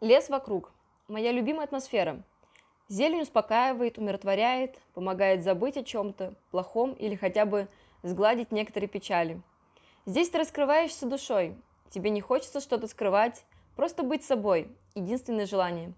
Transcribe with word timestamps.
Лес 0.00 0.30
вокруг. 0.30 0.72
Моя 1.08 1.30
любимая 1.30 1.64
атмосфера. 1.64 2.22
Зелень 2.88 3.20
успокаивает, 3.20 3.98
умиротворяет, 3.98 4.78
помогает 4.94 5.42
забыть 5.42 5.76
о 5.76 5.84
чем-то 5.84 6.32
плохом 6.50 6.94
или 6.94 7.16
хотя 7.16 7.44
бы 7.44 7.68
сгладить 8.02 8.50
некоторые 8.50 8.88
печали. 8.88 9.42
Здесь 10.06 10.30
ты 10.30 10.38
раскрываешься 10.38 11.04
душой. 11.04 11.54
Тебе 11.90 12.08
не 12.08 12.22
хочется 12.22 12.60
что-то 12.60 12.86
скрывать, 12.86 13.44
просто 13.76 14.02
быть 14.02 14.24
собой. 14.24 14.68
Единственное 14.94 15.44
желание. 15.44 15.92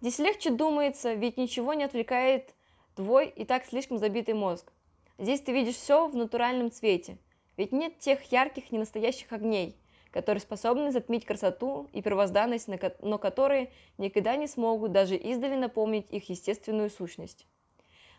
Здесь 0.00 0.18
легче 0.18 0.50
думается, 0.50 1.14
ведь 1.14 1.36
ничего 1.36 1.74
не 1.74 1.84
отвлекает 1.84 2.56
твой 2.96 3.28
и 3.28 3.44
так 3.44 3.66
слишком 3.66 3.98
забитый 3.98 4.34
мозг. 4.34 4.72
Здесь 5.16 5.42
ты 5.42 5.52
видишь 5.52 5.76
все 5.76 6.08
в 6.08 6.16
натуральном 6.16 6.72
цвете, 6.72 7.18
ведь 7.56 7.70
нет 7.70 8.00
тех 8.00 8.20
ярких 8.32 8.72
ненастоящих 8.72 9.32
огней– 9.32 9.76
которые 10.10 10.40
способны 10.40 10.90
затмить 10.90 11.24
красоту 11.24 11.88
и 11.92 12.02
первозданность, 12.02 12.68
но 13.00 13.18
которые 13.18 13.70
никогда 13.98 14.36
не 14.36 14.46
смогут 14.46 14.92
даже 14.92 15.16
издали 15.16 15.54
напомнить 15.54 16.10
их 16.10 16.28
естественную 16.28 16.90
сущность. 16.90 17.46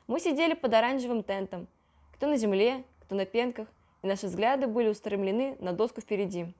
Мы 0.07 0.19
сидели 0.19 0.53
под 0.53 0.73
оранжевым 0.73 1.23
тентом, 1.23 1.67
кто 2.13 2.27
на 2.27 2.37
земле, 2.37 2.83
кто 3.01 3.15
на 3.15 3.25
пенках, 3.25 3.67
и 4.01 4.07
наши 4.07 4.27
взгляды 4.27 4.67
были 4.67 4.89
устремлены 4.89 5.57
на 5.59 5.73
доску 5.73 6.01
впереди, 6.01 6.53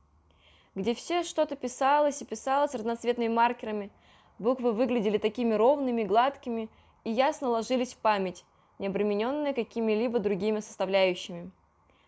где 0.76 0.94
все 0.94 1.24
что-то 1.24 1.56
писалось 1.56 2.22
и 2.22 2.26
писалось 2.26 2.76
разноцветными 2.76 3.34
маркерами, 3.34 3.92
буквы 4.40 4.72
выглядели 4.72 5.18
такими 5.18 5.54
ровными, 5.54 6.04
гладкими 6.04 6.70
и 7.04 7.12
ясно 7.12 7.50
ложились 7.50 7.94
в 7.94 7.98
память, 7.98 8.46
не 8.78 8.88
обремененные 8.88 9.54
какими-либо 9.54 10.20
другими 10.20 10.60
составляющими. 10.60 11.52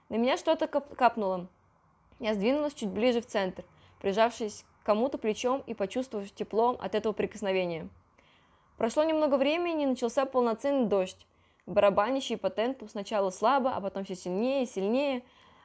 На 0.09 0.15
меня 0.15 0.37
что-то 0.37 0.67
капнуло, 0.67 1.47
я 2.21 2.35
сдвинулась 2.35 2.75
чуть 2.75 2.89
ближе 2.89 3.19
в 3.19 3.25
центр, 3.25 3.65
прижавшись 3.99 4.63
к 4.81 4.85
кому-то 4.85 5.17
плечом 5.17 5.63
и 5.65 5.73
почувствовав 5.73 6.31
тепло 6.31 6.77
от 6.79 6.93
этого 6.93 7.13
прикосновения. 7.13 7.89
Прошло 8.77 9.03
немного 9.03 9.35
времени, 9.35 9.83
и 9.83 9.87
начался 9.87 10.25
полноценный 10.25 10.87
дождь, 10.87 11.25
барабанящий 11.65 12.37
по 12.37 12.51
тенту 12.51 12.87
сначала 12.87 13.31
слабо, 13.31 13.71
а 13.71 13.81
потом 13.81 14.03
все 14.05 14.15
сильнее 14.15 14.63
и 14.63 14.67
сильнее, 14.67 15.23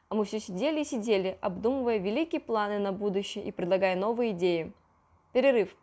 а 0.08 0.14
мы 0.14 0.24
все 0.24 0.40
сидели 0.40 0.80
и 0.80 0.84
сидели, 0.84 1.36
обдумывая 1.42 1.98
великие 1.98 2.40
планы 2.40 2.78
на 2.78 2.90
будущее 2.92 3.44
и 3.44 3.52
предлагая 3.52 3.94
новые 3.94 4.32
идеи. 4.32 4.72
Перерыв. 5.32 5.76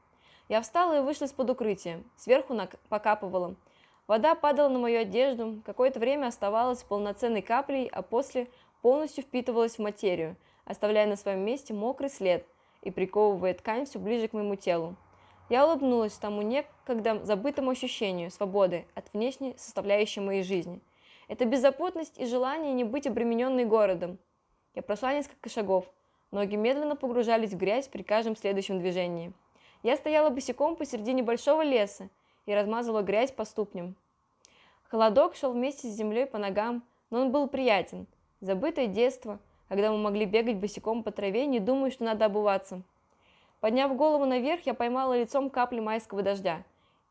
Я 0.50 0.62
встала 0.62 0.98
и 0.98 1.02
вышла 1.02 1.26
из-под 1.26 1.52
укрытия. 1.52 2.04
Сверху 2.16 2.58
покапывала. 2.90 3.56
Вода 4.08 4.34
падала 4.34 4.70
на 4.70 4.80
мою 4.80 5.02
одежду, 5.02 5.62
какое-то 5.66 6.00
время 6.00 6.28
оставалась 6.28 6.84
полноценной 6.84 7.44
каплей, 7.44 7.88
а 7.88 8.02
после 8.02 8.48
полностью 8.82 9.24
впитывалась 9.24 9.76
в 9.76 9.80
материю– 9.80 10.36
оставляя 10.66 11.08
на 11.08 11.16
своем 11.16 11.40
месте 11.40 11.74
мокрый 11.74 12.10
след 12.10 12.46
и 12.82 12.92
приковывая 12.92 13.54
ткань 13.54 13.86
все 13.86 14.00
ближе 14.00 14.28
к 14.28 14.34
моему 14.34 14.56
телу. 14.56 14.96
Я 15.50 15.66
улыбнулась 15.66 16.14
тому 16.14 16.42
некогда 16.42 17.24
забытому 17.24 17.72
ощущению 17.72 18.32
свободы 18.32 18.86
от 18.96 19.12
внешней 19.14 19.56
составляющей 19.58 20.22
моей 20.22 20.44
жизни. 20.44 20.80
Это 21.28 21.46
беззаботность 21.46 22.18
и 22.18 22.26
желание 22.26 22.74
не 22.74 22.84
быть 22.84 23.08
обремененной 23.08 23.66
городом. 23.66 24.18
Я 24.76 24.82
прошла 24.82 25.14
несколько 25.14 25.50
шагов. 25.50 25.86
Ноги 26.32 26.56
медленно 26.56 26.96
погружались 26.96 27.52
в 27.52 27.58
грязь 27.58 27.88
при 27.88 28.02
каждом 28.02 28.36
следующем 28.36 28.80
движении. 28.80 29.34
Я 29.84 29.98
стояла 29.98 30.30
босиком 30.30 30.76
посередине 30.76 31.24
большого 31.24 31.62
леса 31.62 32.10
и 32.46 32.54
размазывала 32.54 33.02
грязь 33.02 33.32
по 33.32 33.46
ступням. 33.46 33.96
Холодок 34.90 35.36
шел 35.36 35.52
вместе 35.52 35.88
с 35.88 35.96
землей 35.96 36.26
по 36.26 36.38
ногам, 36.38 36.84
но 37.10 37.22
он 37.22 37.32
был 37.32 37.48
приятен. 37.48 38.08
Забытое 38.42 38.88
детство– 38.88 39.40
когда 39.74 39.92
мы 39.92 39.98
могли 39.98 40.28
бегать 40.28 40.58
босиком 40.58 41.02
по 41.02 41.10
траве, 41.10 41.48
не 41.48 41.60
думая, 41.60 41.90
что 41.90 42.04
надо 42.04 42.26
обуваться. 42.26 42.84
Подняв 43.60 43.96
голову 43.96 44.24
наверх, 44.24 44.68
я 44.68 44.76
поймала 44.76 45.20
лицом 45.20 45.50
капли 45.50 45.80
майского 45.80 46.22
дождя 46.22 46.62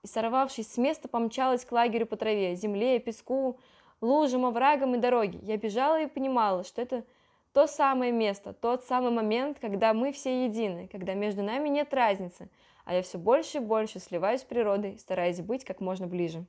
и, 0.04 0.06
сорвавшись 0.06 0.72
с 0.72 0.76
места, 0.76 1.08
помчалась 1.08 1.64
к 1.64 1.72
лагерю 1.72 2.06
по 2.06 2.14
траве, 2.14 2.54
земле, 2.54 3.00
песку, 3.00 3.58
лужам, 4.00 4.46
оврагам 4.46 4.94
и 4.94 4.98
дороге. 4.98 5.40
Я 5.42 5.56
бежала 5.56 6.02
и 6.02 6.06
понимала, 6.06 6.62
что 6.62 6.80
это 6.80 7.02
то 7.52 7.66
самое 7.66 8.12
место, 8.12 8.52
тот 8.52 8.84
самый 8.84 9.10
момент, 9.10 9.58
когда 9.60 9.92
мы 9.92 10.12
все 10.12 10.44
едины, 10.44 10.86
когда 10.86 11.14
между 11.14 11.42
нами 11.42 11.68
нет 11.68 11.92
разницы, 11.92 12.48
а 12.84 12.94
я 12.94 13.02
все 13.02 13.18
больше 13.18 13.58
и 13.58 13.60
больше 13.60 13.98
сливаюсь 13.98 14.42
с 14.42 14.44
природой, 14.44 15.00
стараясь 15.00 15.40
быть 15.40 15.64
как 15.64 15.80
можно 15.80 16.06
ближе. 16.06 16.44